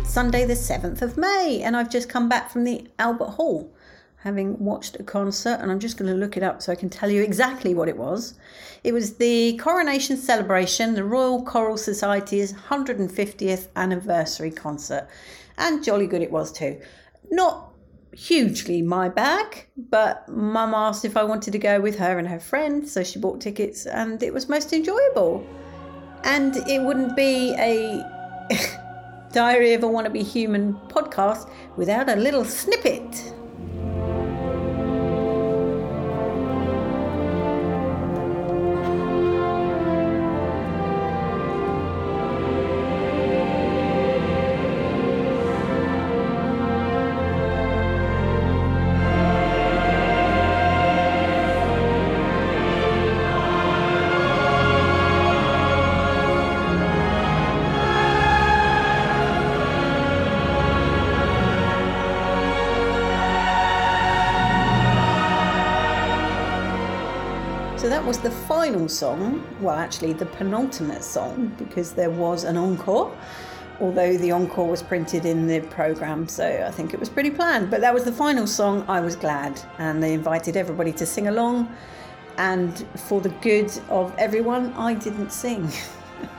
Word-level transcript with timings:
It's 0.00 0.14
Sunday, 0.14 0.46
the 0.46 0.54
7th 0.54 1.02
of 1.02 1.18
May, 1.18 1.60
and 1.62 1.76
I've 1.76 1.90
just 1.90 2.08
come 2.08 2.26
back 2.26 2.50
from 2.50 2.64
the 2.64 2.88
Albert 2.98 3.32
Hall 3.32 3.70
having 4.16 4.58
watched 4.58 4.98
a 4.98 5.02
concert, 5.02 5.58
and 5.60 5.70
I'm 5.70 5.78
just 5.78 5.98
going 5.98 6.10
to 6.10 6.16
look 6.16 6.38
it 6.38 6.42
up 6.42 6.62
so 6.62 6.72
I 6.72 6.74
can 6.74 6.88
tell 6.88 7.10
you 7.10 7.22
exactly 7.22 7.74
what 7.74 7.86
it 7.86 7.98
was. 7.98 8.32
It 8.82 8.92
was 8.92 9.16
the 9.16 9.58
coronation 9.58 10.16
celebration, 10.16 10.94
the 10.94 11.04
Royal 11.04 11.42
Choral 11.42 11.76
Society's 11.76 12.54
150th 12.54 13.68
anniversary 13.76 14.50
concert, 14.50 15.06
and 15.58 15.84
jolly 15.84 16.06
good 16.06 16.22
it 16.22 16.32
was 16.32 16.50
too. 16.50 16.80
Not 17.30 17.70
hugely 18.14 18.80
my 18.80 19.10
bag, 19.10 19.66
but 19.76 20.26
Mum 20.30 20.72
asked 20.72 21.04
if 21.04 21.14
I 21.14 21.24
wanted 21.24 21.52
to 21.52 21.58
go 21.58 21.78
with 21.78 21.98
her 21.98 22.18
and 22.18 22.26
her 22.26 22.40
friend, 22.40 22.88
so 22.88 23.04
she 23.04 23.18
bought 23.18 23.42
tickets, 23.42 23.84
and 23.84 24.22
it 24.22 24.32
was 24.32 24.48
most 24.48 24.72
enjoyable. 24.72 25.46
And 26.24 26.56
it 26.68 26.80
wouldn't 26.80 27.16
be 27.16 27.54
a 27.58 28.02
Diary 29.32 29.74
of 29.74 29.84
a 29.84 29.86
Wannabe 29.86 30.22
Human 30.22 30.74
podcast 30.88 31.48
without 31.76 32.08
a 32.08 32.16
little 32.16 32.44
snippet. 32.44 33.32
That 68.00 68.06
was 68.06 68.18
the 68.18 68.30
final 68.30 68.88
song, 68.88 69.46
well, 69.60 69.76
actually, 69.76 70.14
the 70.14 70.24
penultimate 70.24 71.04
song, 71.04 71.54
because 71.58 71.92
there 71.92 72.08
was 72.08 72.44
an 72.44 72.56
encore, 72.56 73.14
although 73.78 74.16
the 74.16 74.32
encore 74.32 74.66
was 74.66 74.82
printed 74.82 75.26
in 75.26 75.46
the 75.46 75.60
programme, 75.60 76.26
so 76.26 76.64
I 76.66 76.70
think 76.70 76.94
it 76.94 76.98
was 76.98 77.10
pretty 77.10 77.28
planned. 77.28 77.70
But 77.70 77.82
that 77.82 77.92
was 77.92 78.04
the 78.04 78.12
final 78.12 78.46
song, 78.46 78.86
I 78.88 79.02
was 79.02 79.16
glad, 79.16 79.60
and 79.76 80.02
they 80.02 80.14
invited 80.14 80.56
everybody 80.56 80.92
to 80.92 81.04
sing 81.04 81.28
along. 81.28 81.68
And 82.38 82.86
for 82.96 83.20
the 83.20 83.28
good 83.42 83.70
of 83.90 84.14
everyone, 84.16 84.72
I 84.72 84.94
didn't 84.94 85.30
sing. 85.30 85.70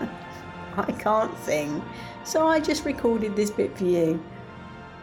I 0.77 0.91
can't 0.93 1.37
sing, 1.43 1.79
so 2.23 2.47
I 2.47 2.59
just 2.59 2.85
recorded 2.85 3.35
this 3.35 3.51
bit 3.51 3.77
for 3.77 3.83
you. 3.83 4.19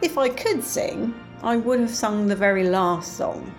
If 0.01 0.17
I 0.17 0.27
could 0.27 0.61
sing, 0.61 1.13
I 1.41 1.55
would 1.55 1.79
have 1.79 1.95
sung 1.95 2.27
the 2.27 2.35
very 2.35 2.65
last 2.65 3.15
song, 3.15 3.49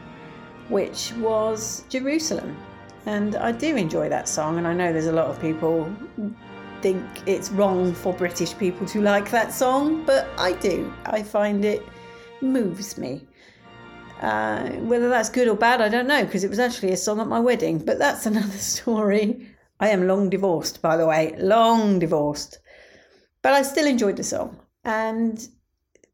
which 0.68 1.14
was 1.14 1.84
Jerusalem. 1.88 2.58
And 3.06 3.36
I 3.36 3.52
do 3.52 3.76
enjoy 3.76 4.08
that 4.08 4.28
song, 4.28 4.58
and 4.58 4.66
I 4.66 4.74
know 4.74 4.92
there's 4.92 5.06
a 5.06 5.12
lot 5.12 5.26
of 5.26 5.40
people 5.40 5.90
think 6.82 7.04
it's 7.26 7.50
wrong 7.50 7.94
for 7.94 8.12
British 8.12 8.56
people 8.56 8.86
to 8.88 9.00
like 9.00 9.30
that 9.30 9.52
song, 9.52 10.04
but 10.04 10.28
I 10.38 10.52
do. 10.52 10.92
I 11.06 11.22
find 11.22 11.64
it 11.64 11.82
moves 12.40 12.96
me. 12.98 13.26
Uh, 14.20 14.68
whether 14.80 15.08
that's 15.08 15.30
good 15.30 15.48
or 15.48 15.56
bad, 15.56 15.80
I 15.80 15.88
don't 15.88 16.06
know, 16.06 16.24
because 16.24 16.44
it 16.44 16.50
was 16.50 16.58
actually 16.58 16.92
a 16.92 16.96
song 16.96 17.20
at 17.20 17.26
my 17.26 17.40
wedding, 17.40 17.78
but 17.78 17.98
that's 17.98 18.26
another 18.26 18.58
story. 18.58 19.48
I 19.80 19.88
am 19.88 20.06
long 20.06 20.28
divorced, 20.28 20.82
by 20.82 20.96
the 20.96 21.06
way, 21.06 21.34
long 21.38 21.98
divorced. 21.98 22.58
But 23.42 23.54
I 23.54 23.62
still 23.62 23.86
enjoyed 23.86 24.16
the 24.16 24.24
song. 24.24 24.58
And 24.84 25.46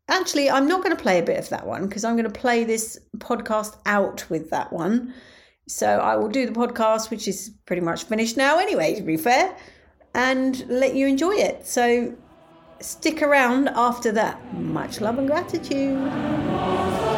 actually, 0.09 0.49
I'm 0.49 0.69
not 0.69 0.85
going 0.85 0.97
to 0.97 1.03
play 1.03 1.19
a 1.19 1.25
bit 1.25 1.39
of 1.39 1.49
that 1.49 1.67
one 1.67 1.87
because 1.87 2.05
I'm 2.05 2.15
going 2.15 2.31
to 2.31 2.41
play 2.41 2.63
this 2.63 2.99
podcast 3.19 3.77
out 3.87 4.29
with 4.31 4.51
that 4.51 4.73
one. 4.73 5.13
So 5.69 5.87
I 5.87 6.17
will 6.17 6.29
do 6.29 6.47
the 6.47 6.53
podcast, 6.53 7.11
which 7.11 7.27
is 7.27 7.51
pretty 7.67 7.83
much 7.83 8.05
finished 8.05 8.37
now 8.37 8.59
anyway, 8.59 8.95
to 8.95 9.03
be 9.03 9.17
fair, 9.17 9.57
and 10.15 10.65
let 10.69 10.95
you 10.95 11.07
enjoy 11.07 11.35
it. 11.35 11.67
So 11.67 12.15
stick 12.81 13.23
around 13.23 13.69
after 13.71 14.13
that. 14.13 14.55
Much 14.55 15.01
love 15.01 15.19
and 15.19 15.27
gratitude. 15.27 17.16